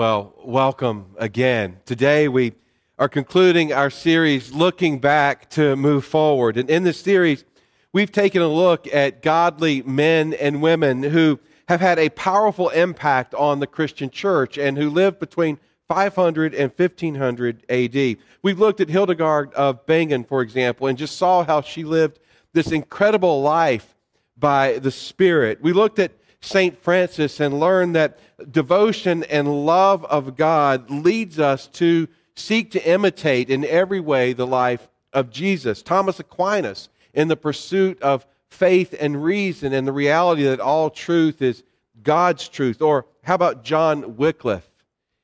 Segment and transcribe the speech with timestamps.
[0.00, 1.76] Well, welcome again.
[1.84, 2.54] Today we
[2.98, 6.56] are concluding our series looking back to move forward.
[6.56, 7.44] And in this series,
[7.92, 11.38] we've taken a look at godly men and women who
[11.68, 16.72] have had a powerful impact on the Christian church and who lived between 500 and
[16.74, 18.16] 1500 AD.
[18.42, 22.20] We've looked at Hildegard of Bingen, for example, and just saw how she lived
[22.54, 23.94] this incredible life
[24.34, 25.60] by the Spirit.
[25.60, 26.12] We looked at
[26.42, 26.76] St.
[26.82, 28.18] Francis and learn that
[28.50, 34.46] devotion and love of God leads us to seek to imitate in every way the
[34.46, 35.82] life of Jesus.
[35.82, 41.42] Thomas Aquinas, in the pursuit of faith and reason and the reality that all truth
[41.42, 41.62] is
[42.02, 42.80] God's truth.
[42.80, 44.68] Or how about John Wycliffe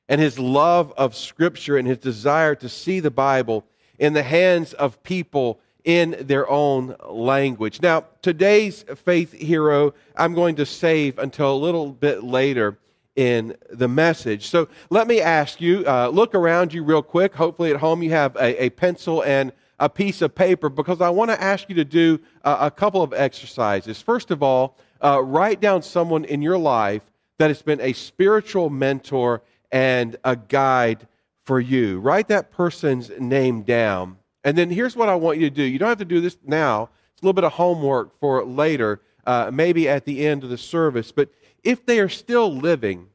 [0.07, 3.65] and his love of Scripture and his desire to see the Bible
[3.99, 7.81] in the hands of people in their own language.
[7.81, 12.77] Now, today's faith hero, I'm going to save until a little bit later
[13.15, 14.49] in the message.
[14.49, 17.33] So let me ask you uh, look around you real quick.
[17.33, 21.09] Hopefully, at home, you have a, a pencil and a piece of paper because I
[21.09, 24.01] want to ask you to do uh, a couple of exercises.
[24.01, 27.03] First of all, uh, write down someone in your life
[27.37, 29.41] that has been a spiritual mentor
[29.71, 31.07] and a guide
[31.45, 32.01] for you.
[32.01, 34.17] Write that person's name down.
[34.47, 35.61] And then here's what I want you to do.
[35.61, 36.83] You don't have to do this now.
[37.11, 40.57] It's a little bit of homework for later, uh, maybe at the end of the
[40.57, 41.11] service.
[41.11, 41.31] But
[41.65, 43.09] if they are still living,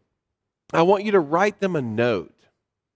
[0.75, 2.35] I want you to write them a note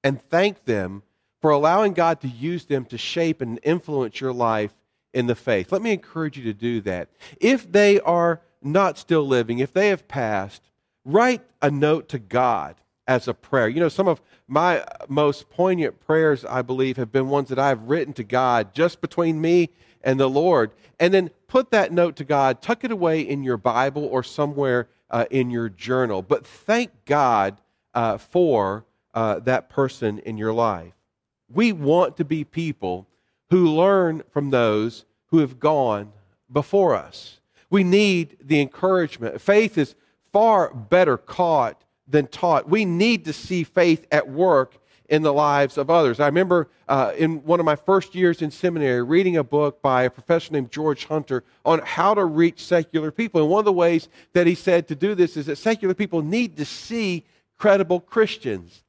[0.05, 1.03] and thank them
[1.41, 4.75] for allowing God to use them to shape and influence your life
[5.15, 5.73] in the faith.
[5.73, 7.09] Let me encourage you to do that.
[7.41, 10.61] If they are not still living, if they have passed,
[11.07, 12.75] write a note to God
[13.07, 13.69] as a prayer.
[13.69, 17.83] You know, some of my most poignant prayers, I believe, have been ones that I've
[17.83, 19.71] written to God just between me
[20.03, 20.71] and the Lord.
[20.99, 24.89] And then put that note to God, tuck it away in your Bible or somewhere
[25.11, 26.23] uh, in your journal.
[26.23, 27.61] But thank God
[27.95, 28.85] uh, for
[29.15, 30.93] uh, that person in your life.
[31.53, 33.07] We want to be people
[33.51, 36.13] who learn from those who have gone
[36.53, 37.41] before us.
[37.71, 39.41] We need the encouragement.
[39.41, 39.95] Faith is
[40.33, 42.69] far better caught than taught.
[42.69, 44.79] We need to see faith at work
[45.09, 46.19] in the lives of others.
[46.19, 50.03] I remember uh, in one of my first years in seminary reading a book by
[50.03, 53.41] a professor named George Hunter on how to reach secular people.
[53.41, 56.23] And one of the ways that he said to do this is that secular people
[56.23, 57.25] need to see
[57.57, 58.83] credible Christians.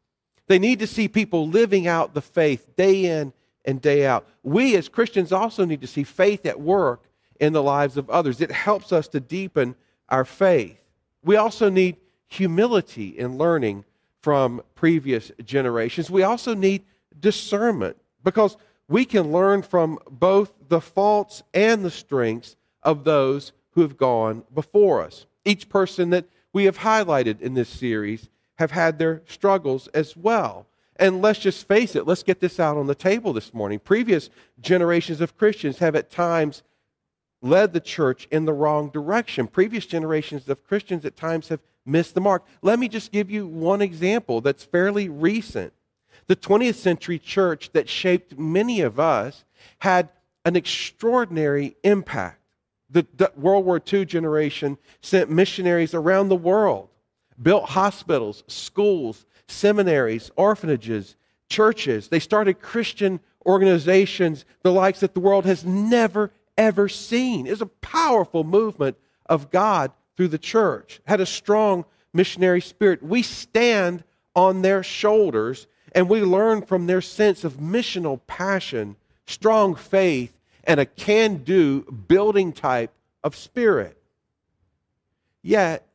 [0.47, 3.33] They need to see people living out the faith day in
[3.65, 4.27] and day out.
[4.43, 7.03] We as Christians also need to see faith at work
[7.39, 8.41] in the lives of others.
[8.41, 9.75] It helps us to deepen
[10.09, 10.79] our faith.
[11.23, 13.85] We also need humility in learning
[14.21, 16.09] from previous generations.
[16.09, 16.83] We also need
[17.19, 18.57] discernment because
[18.87, 24.43] we can learn from both the faults and the strengths of those who have gone
[24.53, 25.25] before us.
[25.45, 30.65] Each person that we have highlighted in this series have had their struggles as well.
[30.95, 33.79] And let's just face it, let's get this out on the table this morning.
[33.79, 36.63] Previous generations of Christians have at times
[37.41, 39.47] led the church in the wrong direction.
[39.47, 42.45] Previous generations of Christians at times have missed the mark.
[42.61, 45.73] Let me just give you one example that's fairly recent.
[46.27, 49.45] The 20th century church that shaped many of us
[49.79, 50.09] had
[50.45, 52.39] an extraordinary impact.
[52.89, 56.89] The, the World War II generation sent missionaries around the world,
[57.41, 61.15] built hospitals, schools, seminaries, orphanages,
[61.49, 62.07] churches.
[62.07, 67.47] They started Christian organizations, the likes that the world has never, ever seen.
[67.47, 73.01] It's a powerful movement of God through the church, had a strong missionary spirit.
[73.03, 74.03] We stand
[74.35, 80.33] on their shoulders and we learn from their sense of missional passion, strong faith,
[80.63, 82.91] and a can do building type
[83.23, 83.97] of spirit.
[85.41, 85.87] Yet,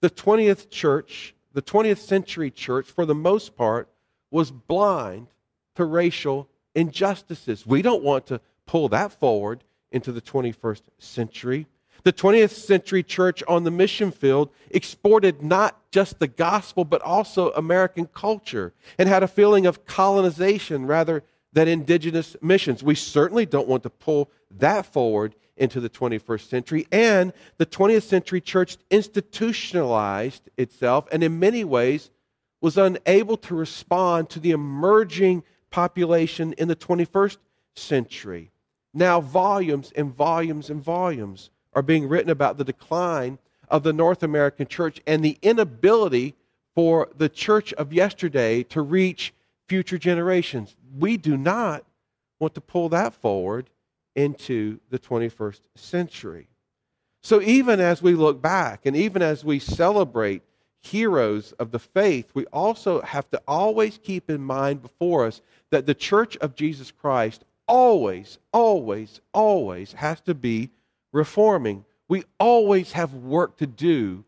[0.00, 3.88] the 20th church, the 20th century church, for the most part,
[4.30, 5.26] was blind
[5.74, 7.66] to racial injustices.
[7.66, 11.66] We don't want to pull that forward into the 21st century.
[12.04, 17.50] The 20th century church on the mission field exported not just the gospel, but also
[17.52, 22.82] American culture and had a feeling of colonization rather than indigenous missions.
[22.82, 26.86] We certainly don't want to pull that forward into the 21st century.
[26.92, 32.10] And the 20th century church institutionalized itself and, in many ways,
[32.60, 37.38] was unable to respond to the emerging population in the 21st
[37.74, 38.50] century.
[38.94, 43.38] Now, volumes and volumes and volumes are being written about the decline
[43.68, 46.34] of the North American church and the inability
[46.74, 49.34] for the church of yesterday to reach
[49.68, 50.76] future generations.
[50.96, 51.84] We do not
[52.38, 53.68] want to pull that forward
[54.16, 56.48] into the 21st century.
[57.22, 60.42] So, even as we look back and even as we celebrate
[60.80, 65.86] heroes of the faith, we also have to always keep in mind before us that
[65.86, 70.70] the church of Jesus Christ always, always, always has to be
[71.12, 71.84] reforming.
[72.08, 74.24] We always have work to do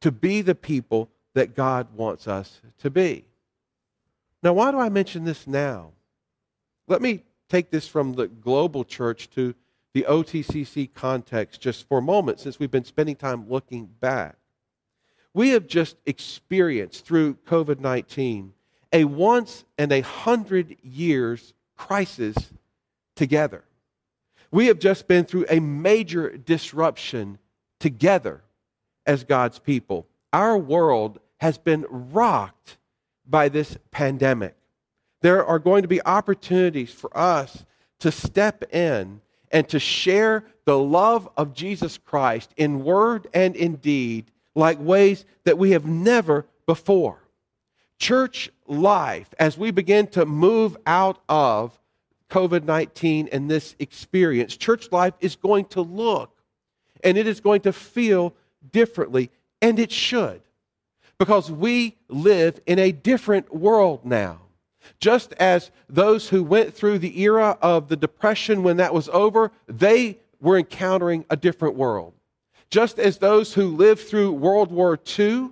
[0.00, 3.24] to be the people that God wants us to be.
[4.42, 5.92] Now, why do I mention this now?
[6.88, 9.54] Let me take this from the global church to
[9.92, 14.36] the OTCC context just for a moment, since we've been spending time looking back.
[15.34, 18.52] We have just experienced through COVID 19
[18.92, 22.36] a once and a hundred years crisis
[23.14, 23.64] together.
[24.50, 27.38] We have just been through a major disruption
[27.78, 28.42] together
[29.06, 30.06] as God's people.
[30.32, 32.76] Our world has been rocked
[33.26, 34.54] by this pandemic.
[35.22, 37.64] There are going to be opportunities for us
[38.00, 39.20] to step in
[39.52, 45.24] and to share the love of Jesus Christ in word and in deed like ways
[45.44, 47.18] that we have never before.
[47.98, 51.78] Church life, as we begin to move out of
[52.30, 56.40] COVID 19 and this experience, church life is going to look
[57.02, 58.34] and it is going to feel
[58.72, 59.30] differently,
[59.62, 60.42] and it should,
[61.18, 64.40] because we live in a different world now.
[64.98, 69.52] Just as those who went through the era of the Depression, when that was over,
[69.66, 72.14] they were encountering a different world.
[72.70, 75.50] Just as those who lived through World War II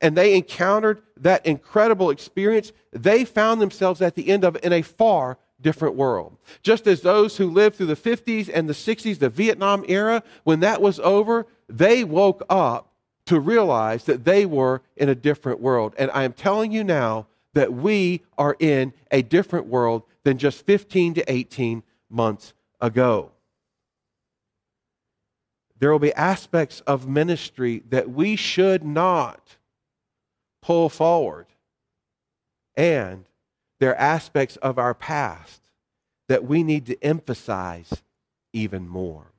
[0.00, 4.82] and they encountered that incredible experience, they found themselves at the end of in a
[4.82, 6.36] far different world.
[6.62, 10.60] Just as those who lived through the 50s and the 60s, the Vietnam era, when
[10.60, 12.92] that was over, they woke up
[13.26, 15.94] to realize that they were in a different world.
[15.98, 20.64] And I am telling you now that we are in a different world than just
[20.64, 23.32] 15 to 18 months ago.
[25.78, 29.56] There will be aspects of ministry that we should not
[30.62, 31.46] pull forward.
[32.76, 33.27] And
[33.78, 35.62] there are aspects of our past
[36.28, 38.02] that we need to emphasize
[38.52, 39.32] even more.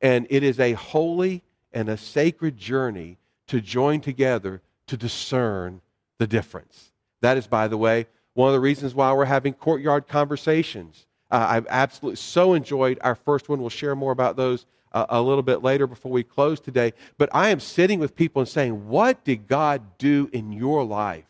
[0.00, 3.18] And it is a holy and a sacred journey
[3.48, 5.80] to join together to discern
[6.18, 6.92] the difference.
[7.20, 11.06] That is, by the way, one of the reasons why we're having courtyard conversations.
[11.30, 13.60] Uh, I've absolutely so enjoyed our first one.
[13.60, 16.92] We'll share more about those uh, a little bit later before we close today.
[17.18, 21.24] But I am sitting with people and saying, What did God do in your life?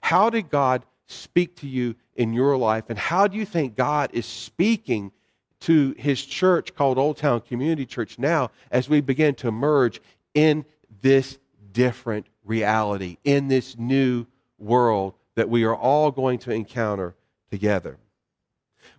[0.00, 2.84] How did God speak to you in your life?
[2.88, 5.12] And how do you think God is speaking
[5.60, 10.00] to his church called Old Town Community Church now as we begin to merge
[10.34, 10.64] in
[11.00, 11.38] this
[11.72, 14.26] different reality, in this new
[14.58, 17.14] world that we are all going to encounter
[17.50, 17.98] together?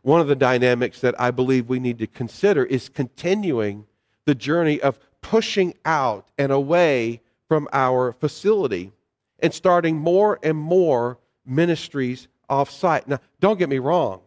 [0.01, 3.85] One of the dynamics that I believe we need to consider is continuing
[4.25, 8.91] the journey of pushing out and away from our facility
[9.39, 13.07] and starting more and more ministries off site.
[13.07, 14.21] Now, don't get me wrong.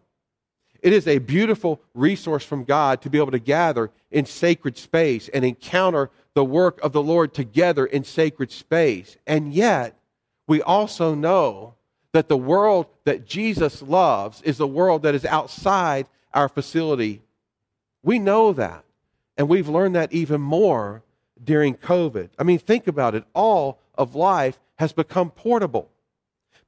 [0.83, 5.29] It is a beautiful resource from God to be able to gather in sacred space
[5.29, 9.17] and encounter the work of the Lord together in sacred space.
[9.27, 9.99] And yet,
[10.47, 11.75] we also know
[12.13, 17.23] that the world that Jesus loves is the world that is outside our facility.
[18.03, 18.85] We know that.
[19.37, 21.03] And we've learned that even more
[21.43, 22.31] during COVID.
[22.39, 23.25] I mean, think about it.
[23.35, 25.90] All of life has become portable.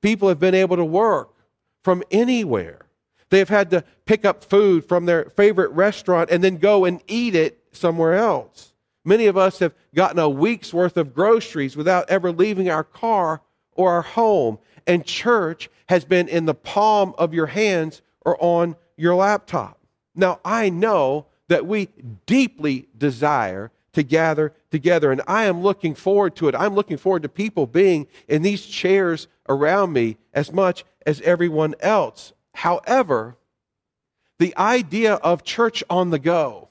[0.03, 1.35] People have been able to work
[1.83, 2.87] from anywhere.
[3.31, 7.01] They have had to pick up food from their favorite restaurant and then go and
[7.07, 8.75] eat it somewhere else.
[9.05, 13.41] Many of us have gotten a week's worth of groceries without ever leaving our car
[13.73, 14.59] or our home.
[14.87, 19.79] And church has been in the palm of your hands or on your laptop.
[20.15, 21.89] Now, I know that we
[22.27, 25.13] deeply desire to gather together.
[25.13, 26.57] And I am looking forward to it.
[26.57, 31.77] I'm looking forward to people being in these chairs around me as much as everyone
[31.79, 32.33] else.
[32.55, 33.37] However,
[34.39, 36.71] the idea of church on the go,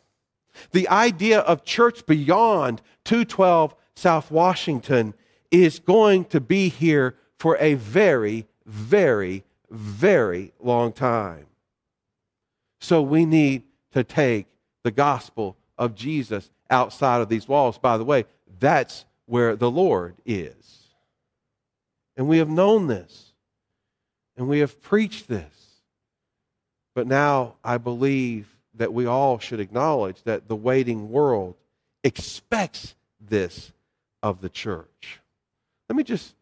[0.72, 5.14] the idea of church beyond 212 South Washington
[5.52, 11.46] is going to be here for a very, very, very long time.
[12.80, 14.48] So we need to take
[14.84, 17.78] the gospel of Jesus outside of these walls.
[17.78, 18.26] By the way,
[18.60, 20.56] that's where the Lord is.
[22.18, 23.34] And we have known this,
[24.36, 25.82] and we have preached this.
[26.94, 31.56] But now I believe that we all should acknowledge that the waiting world
[32.04, 33.72] expects this
[34.24, 35.20] of the church.
[35.90, 36.36] Let me just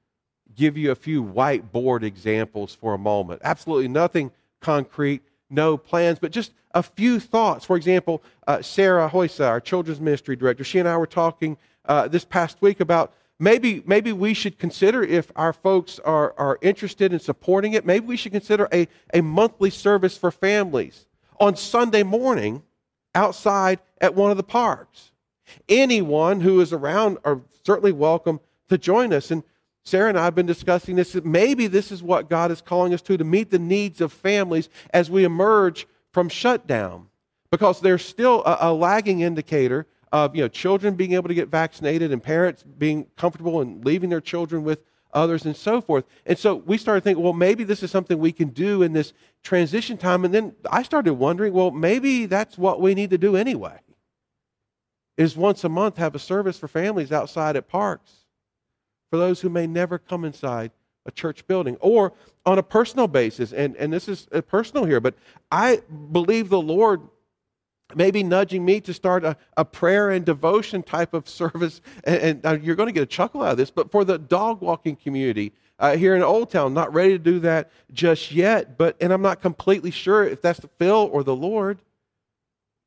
[0.55, 3.41] give you a few whiteboard examples for a moment.
[3.43, 7.65] Absolutely nothing concrete, no plans, but just a few thoughts.
[7.65, 12.07] For example, uh, Sarah Hoysa, our children's ministry director, she and I were talking uh,
[12.07, 17.13] this past week about maybe, maybe we should consider if our folks are, are interested
[17.13, 21.05] in supporting it, maybe we should consider a, a monthly service for families
[21.39, 22.61] on Sunday morning
[23.15, 25.11] outside at one of the parks.
[25.67, 29.31] Anyone who is around are certainly welcome to join us.
[29.31, 29.43] And
[29.89, 31.15] Sarah and I have been discussing this.
[31.15, 34.69] Maybe this is what God is calling us to, to meet the needs of families
[34.93, 37.07] as we emerge from shutdown.
[37.51, 41.49] Because there's still a, a lagging indicator of you know, children being able to get
[41.49, 46.05] vaccinated and parents being comfortable and leaving their children with others and so forth.
[46.27, 49.13] And so we started thinking, well, maybe this is something we can do in this
[49.41, 50.23] transition time.
[50.23, 53.79] And then I started wondering, well, maybe that's what we need to do anyway.
[55.17, 58.18] Is once a month have a service for families outside at parks
[59.09, 60.71] for those who may never come inside
[61.05, 62.13] a church building or
[62.45, 63.51] on a personal basis.
[63.53, 65.15] And, and this is personal here, but
[65.51, 67.01] I believe the Lord
[67.95, 71.81] maybe nudging me to start a, a prayer and devotion type of service.
[72.03, 74.61] And, and you're going to get a chuckle out of this, but for the dog
[74.61, 78.77] walking community uh, here in Old Town, not ready to do that just yet.
[78.77, 81.79] But and I'm not completely sure if that's the Phil or the Lord,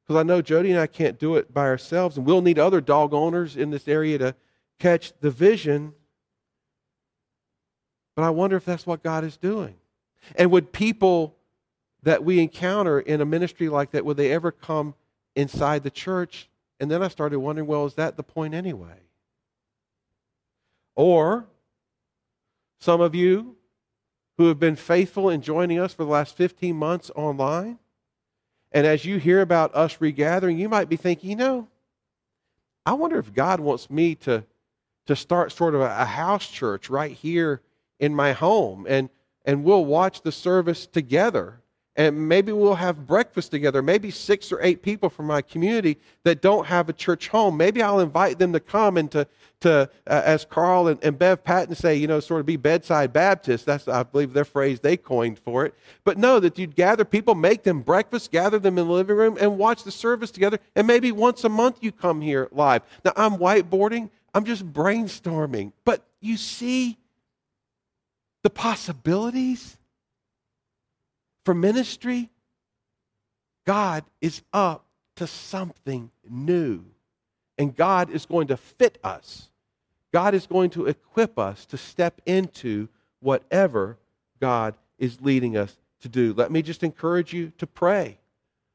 [0.04, 2.80] because I know Jody and I can't do it by ourselves, and we'll need other
[2.80, 4.34] dog owners in this area to
[4.78, 5.94] catch the vision.
[8.22, 9.74] But I wonder if that's what God is doing.
[10.36, 11.34] And would people
[12.04, 14.94] that we encounter in a ministry like that, would they ever come
[15.34, 16.48] inside the church?
[16.78, 19.00] And then I started wondering, well, is that the point anyway?
[20.94, 21.46] Or
[22.78, 23.56] some of you
[24.38, 27.80] who have been faithful in joining us for the last 15 months online,
[28.70, 31.66] and as you hear about us regathering, you might be thinking, you know,
[32.86, 34.44] I wonder if God wants me to,
[35.06, 37.60] to start sort of a, a house church right here
[38.02, 39.08] in my home, and,
[39.46, 41.62] and we'll watch the service together
[41.94, 43.82] and maybe we'll have breakfast together.
[43.82, 47.56] Maybe six or eight people from my community that don't have a church home.
[47.56, 49.26] Maybe I'll invite them to come and to,
[49.60, 53.12] to uh, as Carl and, and Bev Patton say, you know, sort of be bedside
[53.12, 55.74] baptist That's, I believe, their phrase they coined for it.
[56.02, 59.36] But no, that you'd gather people, make them breakfast, gather them in the living room,
[59.38, 60.58] and watch the service together.
[60.74, 62.82] And maybe once a month you come here live.
[63.04, 65.72] Now, I'm whiteboarding, I'm just brainstorming.
[65.84, 66.96] But you see
[68.42, 69.76] the possibilities?
[71.44, 72.30] for ministry,
[73.66, 74.84] God is up
[75.16, 76.84] to something new.
[77.58, 79.50] And God is going to fit us.
[80.12, 82.88] God is going to equip us to step into
[83.20, 83.98] whatever
[84.40, 86.34] God is leading us to do.
[86.34, 88.18] Let me just encourage you to pray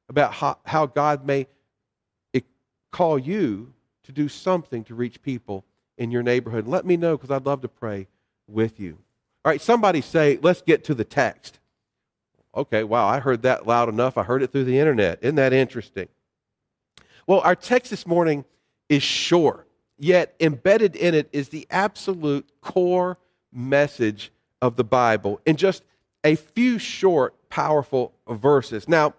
[0.10, 1.48] about how, how God may
[2.92, 5.66] call you to do something to reach people
[5.98, 6.68] in your neighborhood.
[6.68, 8.08] Let me know because I'd love to pray
[8.48, 8.98] with you.
[9.48, 11.60] All right, somebody say, let's get to the text.
[12.54, 14.18] Okay, wow, I heard that loud enough.
[14.18, 15.20] I heard it through the internet.
[15.22, 16.10] Isn't that interesting?
[17.27, 18.44] Well, our text this morning
[18.89, 23.20] is short, yet embedded in it is the absolute core
[23.54, 25.82] message of the Bible in just
[26.25, 28.89] a few short, powerful verses.
[28.89, 29.13] Now,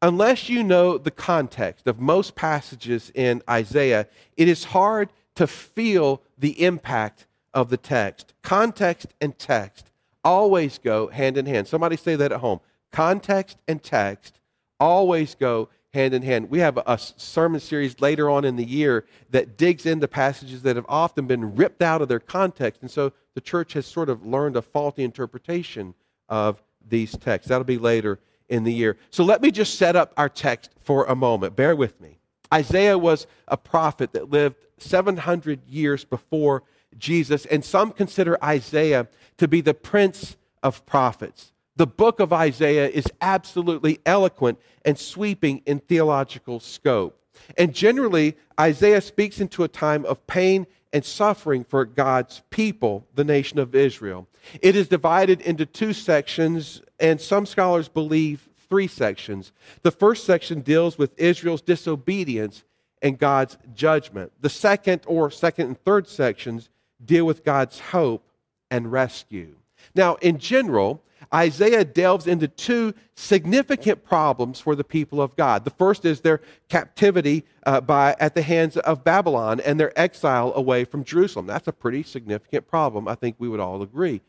[0.00, 4.06] unless you know the context of most passages in Isaiah,
[4.38, 8.34] it is hard to feel the impact of the text.
[8.42, 9.90] Context and text
[10.22, 11.68] always go hand in hand.
[11.68, 12.60] Somebody say that at home.
[12.92, 14.40] Context and text
[14.78, 16.50] always go hand in hand.
[16.50, 20.76] We have a sermon series later on in the year that digs into passages that
[20.76, 22.82] have often been ripped out of their context.
[22.82, 25.94] And so the church has sort of learned a faulty interpretation
[26.28, 27.48] of these texts.
[27.48, 28.18] That'll be later
[28.48, 28.96] in the year.
[29.10, 31.54] So let me just set up our text for a moment.
[31.54, 32.18] Bear with me.
[32.52, 36.64] Isaiah was a prophet that lived 700 years before
[36.98, 39.08] Jesus, and some consider Isaiah
[39.38, 45.62] to be the prince of prophets the book of Isaiah is absolutely eloquent and sweeping
[45.66, 47.20] in theological scope.
[47.58, 53.24] And generally, Isaiah speaks into a time of pain and suffering for God's people, the
[53.24, 54.28] nation of Israel.
[54.62, 59.50] It is divided into two sections, and some scholars believe three sections.
[59.82, 62.62] The first section deals with Israel's disobedience
[63.02, 64.32] and God's judgment.
[64.40, 66.70] The second or second and third sections
[67.04, 68.28] deal with God's hope
[68.70, 69.56] and rescue.
[69.94, 75.64] Now, in general, Isaiah delves into two significant problems for the people of God.
[75.64, 80.52] The first is their captivity uh, by, at the hands of Babylon and their exile
[80.54, 81.46] away from Jerusalem.
[81.46, 83.08] That's a pretty significant problem.
[83.08, 84.20] I think we would all agree.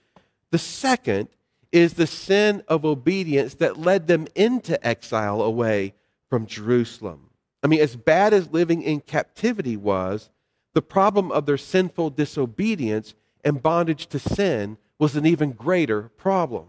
[0.51, 1.29] The second
[1.71, 5.93] is the sin of obedience that led them into exile away
[6.29, 7.29] from Jerusalem.
[7.61, 10.29] I mean, as bad as living in captivity was,
[10.75, 16.67] the problem of their sinful disobedience and bondage to sin was an even greater problem.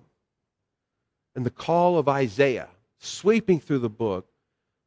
[1.35, 4.27] And the call of Isaiah, sweeping through the book,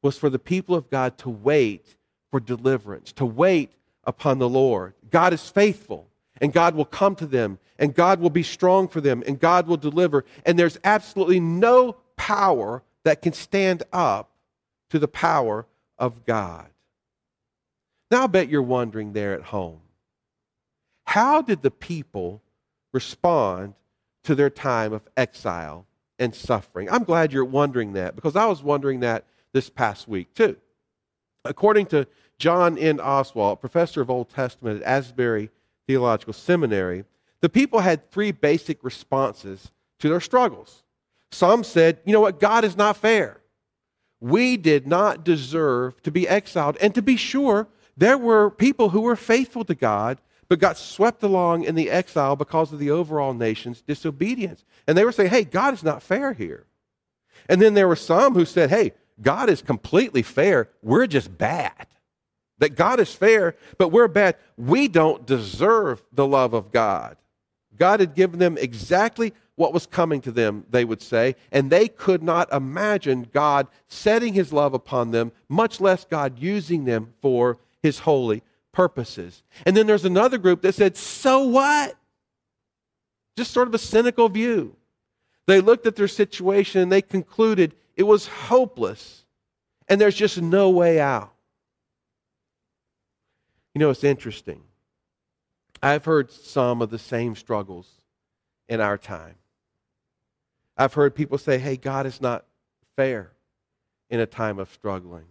[0.01, 1.97] was for the people of God to wait
[2.31, 3.73] for deliverance, to wait
[4.05, 4.93] upon the Lord.
[5.11, 6.07] God is faithful.
[6.41, 9.67] and God will come to them, and God will be strong for them, and God
[9.67, 10.25] will deliver.
[10.45, 14.31] And there's absolutely no power that can stand up
[14.89, 15.65] to the power
[15.97, 16.67] of God.
[18.11, 19.81] Now, I bet you're wondering there at home
[21.05, 22.39] how did the people
[22.93, 23.73] respond
[24.23, 25.87] to their time of exile
[26.19, 26.87] and suffering?
[26.87, 30.55] I'm glad you're wondering that because I was wondering that this past week too.
[31.45, 32.05] According to
[32.37, 32.99] John N.
[32.99, 35.49] Oswalt, professor of Old Testament at Asbury
[35.87, 37.05] Theological Seminary,
[37.41, 40.83] the people had three basic responses to their struggles.
[41.31, 43.41] Some said, you know what, God is not fair.
[44.19, 46.77] We did not deserve to be exiled.
[46.81, 47.67] And to be sure,
[47.99, 52.37] there were people who were faithful to God, but got swept along in the exile
[52.37, 54.63] because of the overall nation's disobedience.
[54.87, 56.65] And they were saying, hey, God is not fair here.
[57.49, 60.69] And then there were some who said, hey, God is completely fair.
[60.81, 61.87] We're just bad.
[62.59, 64.37] That God is fair, but we're bad.
[64.55, 67.17] We don't deserve the love of God.
[67.77, 71.89] God had given them exactly what was coming to them, they would say, and they
[71.89, 77.57] could not imagine God setting his love upon them, much less God using them for
[77.81, 79.43] his holy purposes.
[79.65, 81.95] And then there's another group that said, So what?
[83.37, 84.75] Just sort of a cynical view.
[85.47, 89.25] They looked at their situation and they concluded it was hopeless
[89.87, 91.33] and there's just no way out.
[93.73, 94.61] You know, it's interesting.
[95.81, 97.87] I've heard some of the same struggles
[98.67, 99.35] in our time.
[100.77, 102.45] I've heard people say, hey, God is not
[102.95, 103.31] fair
[104.09, 105.25] in a time of struggling.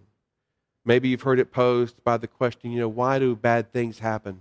[0.88, 4.40] Maybe you've heard it posed by the question, you know, why do bad things happen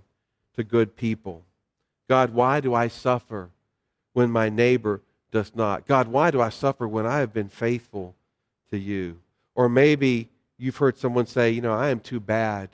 [0.56, 1.42] to good people?
[2.08, 3.50] God, why do I suffer
[4.14, 5.86] when my neighbor does not?
[5.86, 8.14] God, why do I suffer when I have been faithful
[8.70, 9.18] to you?
[9.54, 12.70] Or maybe you've heard someone say, you know, I am too bad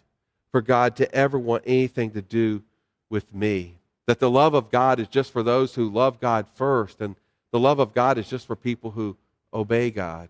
[0.52, 2.62] for God to ever want anything to do
[3.11, 3.75] with me.
[4.07, 7.16] That the love of God is just for those who love God first, and
[7.50, 9.16] the love of God is just for people who
[9.52, 10.28] obey God.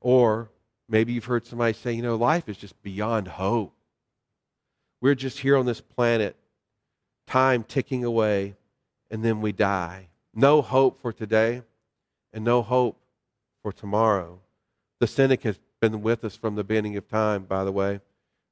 [0.00, 0.50] Or
[0.90, 3.72] maybe you've heard somebody say, you know, life is just beyond hope.
[5.00, 6.36] We're just here on this planet,
[7.26, 8.56] time ticking away,
[9.10, 10.08] and then we die.
[10.34, 11.62] No hope for today,
[12.32, 13.00] and no hope
[13.62, 14.40] for tomorrow.
[14.98, 18.00] The cynic has been with us from the beginning of time, by the way.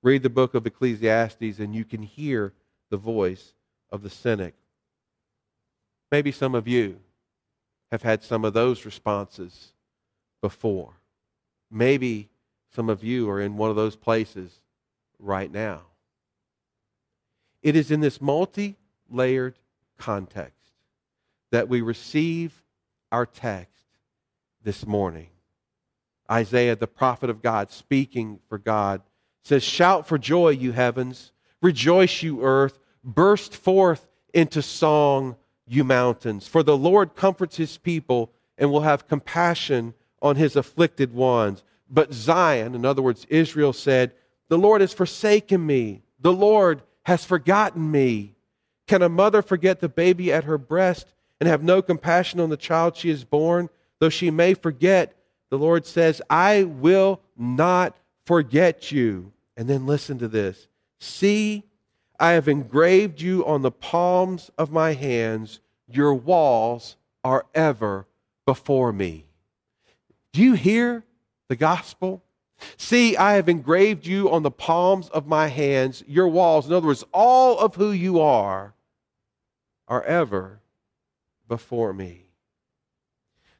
[0.02, 2.54] Read the book of Ecclesiastes, and you can hear
[2.90, 3.52] the voice
[3.90, 4.54] of the cynic.
[6.10, 7.00] Maybe some of you
[7.90, 9.72] have had some of those responses
[10.40, 10.94] before.
[11.70, 12.28] Maybe
[12.74, 14.60] some of you are in one of those places
[15.18, 15.82] right now.
[17.62, 18.76] It is in this multi
[19.10, 19.58] layered
[19.96, 20.54] context
[21.50, 22.62] that we receive
[23.10, 23.84] our text
[24.62, 25.28] this morning.
[26.30, 29.02] Isaiah, the prophet of God, speaking for God,
[29.42, 31.32] says, Shout for joy, you heavens.
[31.62, 32.78] Rejoice, you earth.
[33.02, 36.46] Burst forth into song, you mountains.
[36.46, 41.62] For the Lord comforts his people and will have compassion on his afflicted ones.
[41.90, 44.12] But Zion, in other words, Israel said,
[44.48, 46.02] The Lord has forsaken me.
[46.20, 48.34] The Lord has forgotten me.
[48.86, 52.56] Can a mother forget the baby at her breast and have no compassion on the
[52.56, 53.68] child she has born?
[53.98, 55.14] Though she may forget,
[55.50, 59.32] the Lord says, I will not forget you.
[59.56, 60.68] And then listen to this
[61.00, 61.64] See,
[62.18, 65.60] I have engraved you on the palms of my hands.
[65.86, 68.06] Your walls are ever
[68.44, 69.27] before me.
[70.38, 71.02] Do you hear
[71.48, 72.22] the gospel?
[72.76, 76.68] See, I have engraved you on the palms of my hands, your walls.
[76.68, 78.72] In other words, all of who you are
[79.88, 80.60] are ever
[81.48, 82.26] before me.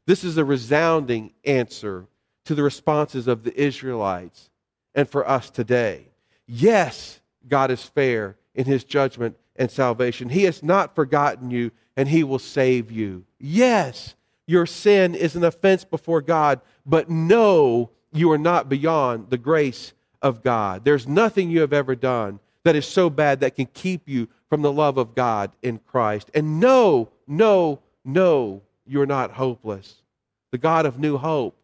[0.07, 2.07] This is a resounding answer
[2.45, 4.49] to the responses of the Israelites
[4.95, 6.13] and for us today.
[6.47, 10.29] Yes, God is fair in his judgment and salvation.
[10.29, 13.25] He has not forgotten you and he will save you.
[13.41, 14.15] Yes,
[14.49, 19.93] your sin is an offense before God, but no, you are not beyond the grace
[20.23, 20.85] of God.
[20.85, 24.63] There's nothing you have ever done that is so bad that can keep you from
[24.63, 26.31] the love of God in Christ.
[26.33, 30.03] And no, no, no, you're not hopeless.
[30.51, 31.55] The God of new hope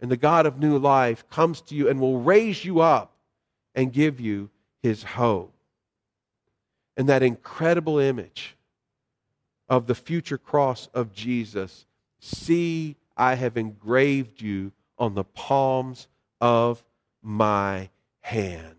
[0.00, 3.16] and the God of new life comes to you and will raise you up
[3.74, 4.48] and give you
[4.80, 5.52] his hope.
[6.96, 8.56] And that incredible image
[9.68, 11.86] of the future cross of Jesus
[12.22, 16.06] see, I have engraved you on the palms
[16.40, 16.82] of
[17.20, 18.76] my hands.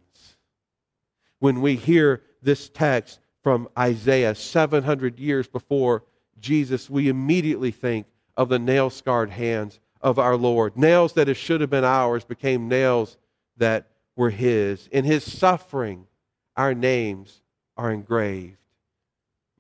[1.40, 6.04] When we hear this text from Isaiah 700 years before
[6.40, 10.78] Jesus, we immediately think of the nail scarred hands of our Lord.
[10.78, 13.18] Nails that should have been ours became nails
[13.58, 14.88] that were His.
[14.88, 16.08] In His suffering,
[16.56, 17.42] our names
[17.76, 18.58] are engraved.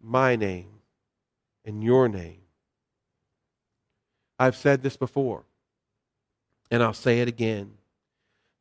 [0.01, 0.69] my name
[1.65, 2.42] and your name.
[4.39, 5.43] I've said this before,
[6.71, 7.73] and I'll say it again.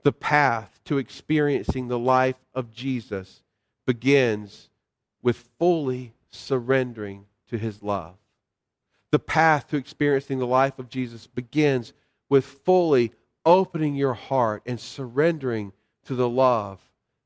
[0.02, 3.42] The path to experiencing the life of Jesus
[3.86, 4.68] begins
[5.22, 8.16] with fully surrendering to his love.
[9.10, 11.92] The path to experiencing the life of Jesus begins
[12.28, 13.12] with fully
[13.44, 15.72] opening your heart and surrendering
[16.06, 16.80] to the love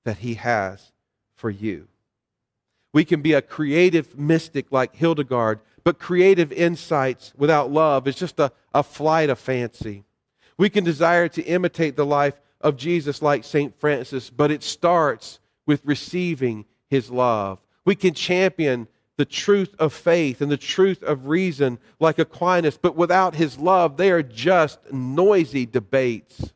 [0.04, 0.92] that he has
[1.34, 1.88] for you.
[2.92, 8.40] We can be a creative mystic like Hildegard, but creative insights without love is just
[8.40, 10.02] a, a flight of fancy.
[10.58, 13.72] We can desire to imitate the life of Jesus like St.
[13.78, 17.60] Francis, but it starts with receiving his love.
[17.84, 22.96] We can champion the truth of faith and the truth of reason like Aquinas, but
[22.96, 26.52] without his love, they are just noisy debates.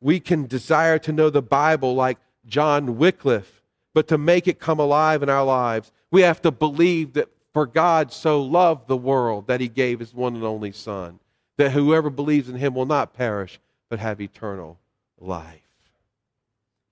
[0.00, 4.78] We can desire to know the Bible like John Wycliffe, but to make it come
[4.78, 9.48] alive in our lives, we have to believe that for God so loved the world
[9.48, 11.18] that he gave his one and only Son,
[11.56, 13.58] that whoever believes in him will not perish,
[13.90, 14.78] but have eternal
[15.18, 15.58] life.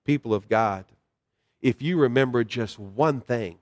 [0.03, 0.83] People of God,
[1.61, 3.59] if you remember just one thing,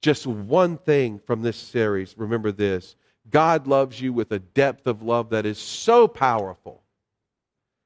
[0.00, 2.96] just one thing from this series, remember this
[3.28, 6.80] God loves you with a depth of love that is so powerful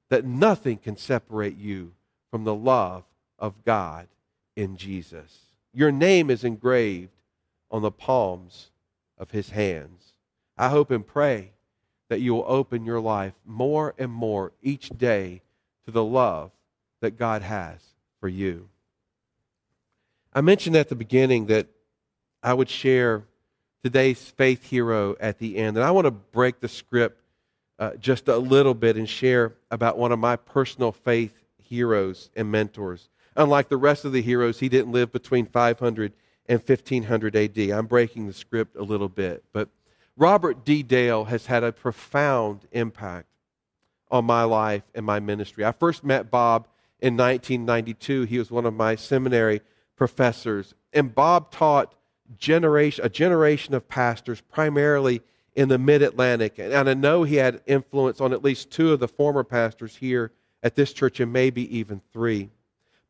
[0.09, 1.95] that nothing can separate you
[2.31, 3.03] from the love
[3.41, 4.07] of God
[4.55, 5.37] in Jesus.
[5.75, 7.11] Your name is engraved
[7.71, 8.71] on the palms
[9.17, 10.13] of his hands.
[10.57, 11.53] I hope and pray
[12.09, 15.43] that you will open your life more and more each day
[15.85, 16.51] to the love
[17.01, 17.81] that God has
[18.21, 18.69] for you.
[20.33, 21.69] I mentioned at the beginning that
[22.43, 23.25] I would share
[23.83, 25.77] today's faith hero at the end.
[25.77, 27.21] And I want to break the script
[27.79, 32.51] uh, just a little bit and share about one of my personal faith heroes and
[32.51, 33.09] mentors.
[33.37, 36.13] Unlike the rest of the heroes, he didn't live between 500
[36.49, 37.59] and 1500 AD.
[37.59, 39.45] I'm breaking the script a little bit.
[39.53, 39.69] But
[40.17, 40.83] Robert D.
[40.83, 43.27] Dale has had a profound impact
[44.11, 45.65] on my life and my ministry.
[45.65, 46.67] I first met Bob
[47.01, 48.23] in 1992.
[48.23, 49.61] He was one of my seminary
[49.97, 50.75] professors.
[50.93, 51.95] And Bob taught
[52.39, 55.23] generation, a generation of pastors, primarily
[55.55, 56.59] in the mid Atlantic.
[56.59, 60.33] And I know he had influence on at least two of the former pastors here
[60.63, 62.51] at this church, and maybe even three.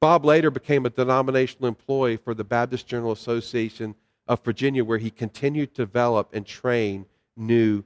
[0.01, 3.95] Bob later became a denominational employee for the Baptist General Association
[4.29, 7.07] of Virginia, where he continued to develop and train
[7.37, 7.83] new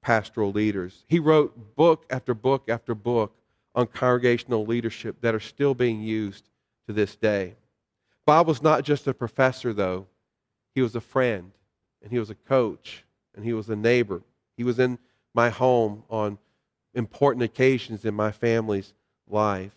[0.00, 1.04] pastoral leaders.
[1.08, 3.34] He wrote book after book after book
[3.74, 6.48] on congregational leadership that are still being used
[6.86, 7.54] to this day.
[8.24, 10.06] Bob was not just a professor, though.
[10.74, 11.52] He was a friend,
[12.02, 14.22] and he was a coach, and he was a neighbor.
[14.56, 14.98] He was in
[15.34, 16.38] my home on
[16.94, 18.94] important occasions in my family's
[19.28, 19.72] life.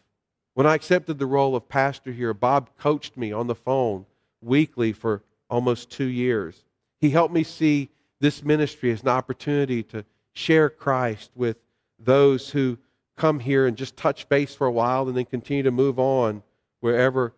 [0.59, 4.05] When I accepted the role of pastor here, Bob coached me on the phone
[4.41, 6.65] weekly for almost two years.
[6.99, 7.87] He helped me see
[8.19, 11.55] this ministry as an opportunity to share Christ with
[11.97, 12.77] those who
[13.15, 16.43] come here and just touch base for a while and then continue to move on
[16.81, 17.31] wherever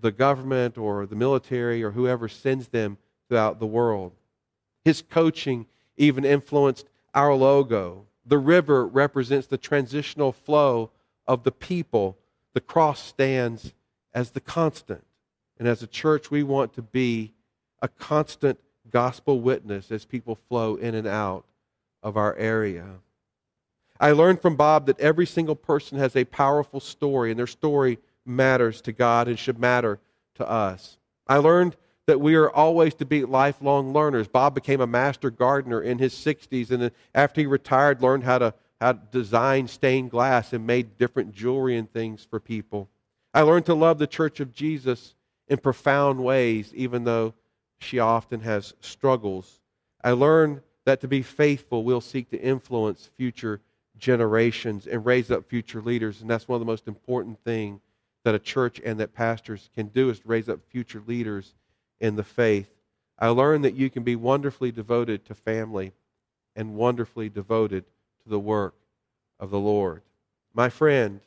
[0.00, 2.96] the government or the military or whoever sends them
[3.28, 4.12] throughout the world.
[4.84, 8.06] His coaching even influenced our logo.
[8.24, 10.92] The river represents the transitional flow
[11.26, 12.16] of the people.
[12.54, 13.72] The cross stands
[14.12, 15.04] as the constant.
[15.58, 17.34] And as a church, we want to be
[17.82, 18.58] a constant
[18.90, 21.44] gospel witness as people flow in and out
[22.02, 22.86] of our area.
[24.00, 27.98] I learned from Bob that every single person has a powerful story, and their story
[28.24, 29.98] matters to God and should matter
[30.36, 30.98] to us.
[31.26, 34.28] I learned that we are always to be lifelong learners.
[34.28, 38.54] Bob became a master gardener in his 60s, and after he retired, learned how to,
[38.80, 42.88] how to design stained glass and made different jewelry and things for people.
[43.34, 45.14] I learned to love the Church of Jesus
[45.48, 47.34] in profound ways, even though
[47.78, 49.60] she often has struggles.
[50.02, 53.60] I learned that to be faithful, we'll seek to influence future
[53.98, 57.80] generations and raise up future leaders, and that's one of the most important things
[58.24, 61.54] that a church and that pastors can do is to raise up future leaders
[62.00, 62.70] in the faith.
[63.18, 65.92] I learned that you can be wonderfully devoted to family
[66.54, 67.84] and wonderfully devoted
[68.28, 68.74] the work
[69.40, 70.02] of the Lord.
[70.54, 71.20] My friend,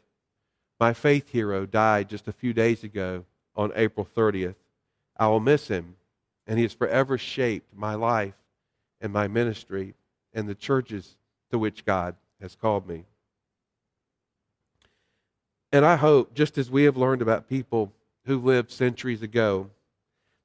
[0.79, 4.55] my faith hero, died just a few days ago on April 30th.
[5.17, 5.95] I will miss him,
[6.47, 8.33] and he has forever shaped my life
[8.99, 9.93] and my ministry
[10.33, 11.15] and the churches
[11.51, 13.05] to which God has called me.
[15.71, 17.93] And I hope, just as we have learned about people
[18.25, 19.69] who lived centuries ago,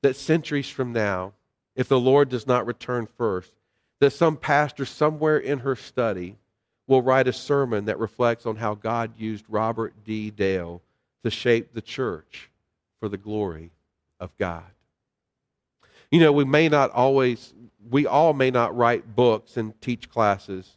[0.03, 1.33] that centuries from now,
[1.75, 3.53] if the Lord does not return first,
[4.01, 6.37] that some pastor somewhere in her study
[6.87, 10.31] will write a sermon that reflects on how God used Robert D.
[10.31, 10.83] Dale
[11.25, 12.51] to shape the church
[13.01, 13.71] for the glory
[14.21, 14.65] of God.
[16.11, 17.53] You know, we may not always,
[17.91, 20.77] we all may not write books and teach classes,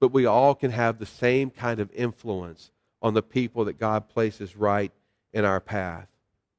[0.00, 2.70] but we all can have the same kind of influence
[3.02, 4.92] on the people that God places right
[5.32, 6.08] in our path.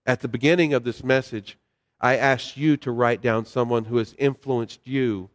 [0.05, 1.57] At the beginning of this message,
[1.99, 5.29] I asked you to write down someone who has influenced you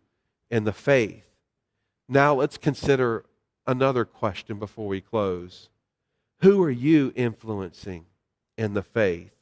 [0.50, 1.24] in the faith.
[2.08, 3.24] Now let's consider
[3.66, 5.68] another question before we close.
[6.40, 8.06] Who are you influencing
[8.56, 9.32] in the faith?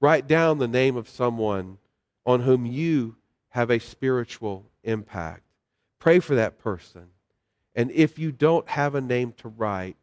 [0.00, 1.78] Write down the name of someone
[2.26, 3.16] on whom you
[3.50, 5.42] have a spiritual impact.
[5.98, 7.08] Pray for that person.
[7.74, 9.96] And if you don't have a name to write,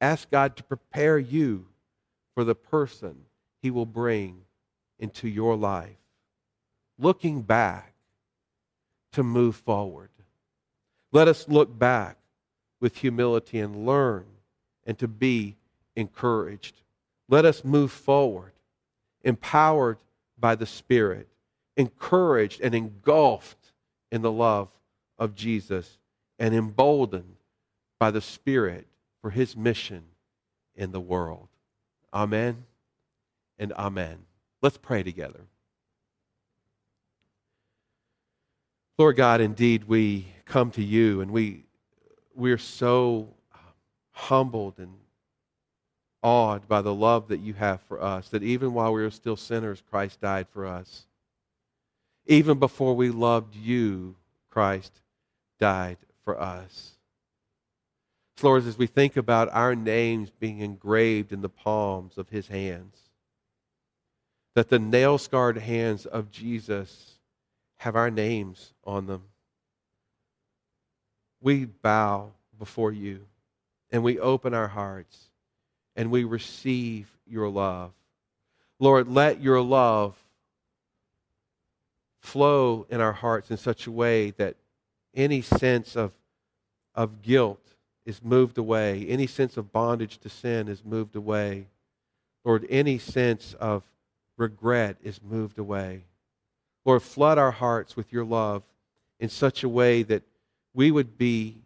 [0.00, 1.66] ask God to prepare you
[2.34, 3.16] for the person
[3.62, 4.42] he will bring
[4.98, 5.96] into your life.
[6.98, 7.94] Looking back
[9.12, 10.10] to move forward.
[11.12, 12.15] Let us look back
[12.80, 14.24] with humility and learn
[14.86, 15.56] and to be
[15.94, 16.80] encouraged.
[17.28, 18.52] Let us move forward,
[19.22, 19.98] empowered
[20.38, 21.28] by the Spirit,
[21.76, 23.72] encouraged and engulfed
[24.12, 24.68] in the love
[25.18, 25.98] of Jesus,
[26.38, 27.36] and emboldened
[27.98, 28.86] by the Spirit
[29.20, 30.04] for his mission
[30.74, 31.48] in the world.
[32.12, 32.64] Amen
[33.58, 34.18] and amen.
[34.62, 35.40] Let's pray together.
[38.98, 41.65] Lord God, indeed, we come to you and we,
[42.36, 43.60] we're so um,
[44.12, 44.92] humbled and
[46.22, 49.36] awed by the love that you have for us, that even while we were still
[49.36, 51.06] sinners, Christ died for us.
[52.26, 54.16] Even before we loved you,
[54.50, 54.92] Christ
[55.58, 56.92] died for us.
[58.36, 62.48] So Lord, as we think about our names being engraved in the palms of his
[62.48, 62.96] hands,
[64.54, 67.12] that the nail scarred hands of Jesus
[67.76, 69.22] have our names on them.
[71.46, 73.20] We bow before you
[73.92, 75.28] and we open our hearts
[75.94, 77.92] and we receive your love.
[78.80, 80.16] Lord, let your love
[82.18, 84.56] flow in our hearts in such a way that
[85.14, 86.10] any sense of,
[86.96, 87.62] of guilt
[88.04, 91.68] is moved away, any sense of bondage to sin is moved away.
[92.44, 93.84] Lord, any sense of
[94.36, 96.06] regret is moved away.
[96.84, 98.64] Lord, flood our hearts with your love
[99.20, 100.24] in such a way that
[100.76, 101.56] we would be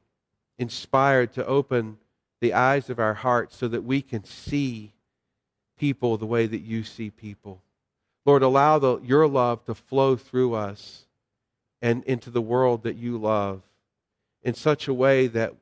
[0.56, 1.98] inspired to open
[2.40, 4.92] the eyes of our hearts so that we can see
[5.76, 7.60] people the way that you see people.
[8.24, 11.06] Lord, allow the, your love to flow through us
[11.82, 13.62] and into the world that you love
[14.44, 15.54] in such a way that,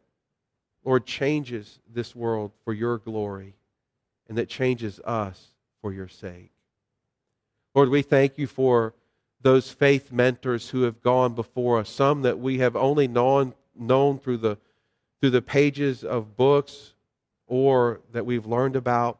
[0.84, 3.54] Lord, changes this world for your glory
[4.28, 5.42] and that changes us
[5.80, 6.50] for your sake.
[7.74, 8.92] Lord, we thank you for
[9.40, 14.18] those faith mentors who have gone before us, some that we have only known, known
[14.18, 14.58] through the
[15.20, 16.94] through the pages of books
[17.46, 19.18] or that we've learned about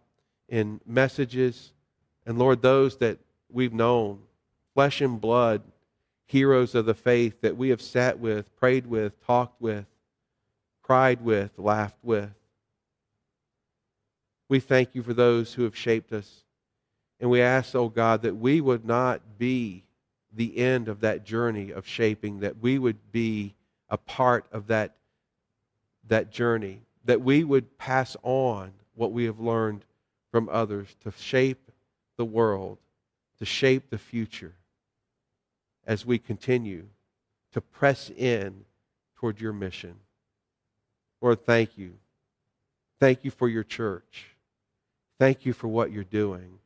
[0.49, 1.73] in messages.
[2.27, 3.19] And Lord, those that
[3.51, 4.21] we've known,
[4.75, 5.63] flesh and blood,
[6.27, 9.87] heroes of the faith that we have sat with, prayed with, talked with,
[10.83, 12.31] cried with, laughed with.
[14.49, 16.45] We thank you for those who have shaped us.
[17.21, 19.85] And we ask, oh God, that we would not be
[20.35, 23.55] the end of that journey of shaping, that we would be
[23.89, 24.95] a part of that
[26.09, 29.85] that journey, that we would pass on what we have learned
[30.31, 31.71] from others to shape
[32.17, 32.79] the world,
[33.39, 34.55] to shape the future
[35.87, 36.87] as we continue
[37.53, 38.65] to press in
[39.17, 39.95] toward your mission.
[41.21, 41.95] Lord, thank you.
[43.01, 44.37] Thank you for your church.
[45.19, 46.59] Thank you for what you're doing.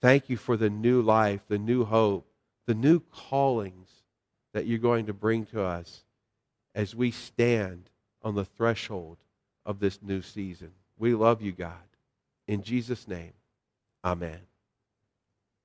[0.00, 2.25] Thank you for the new life, the new hope,
[2.66, 3.88] the new callings
[4.52, 6.04] that you're going to bring to us
[6.74, 7.90] as we stand
[8.22, 9.18] on the threshold
[9.64, 10.72] of this new season.
[10.98, 11.74] We love you, God.
[12.46, 13.32] In Jesus' name,
[14.04, 14.40] amen.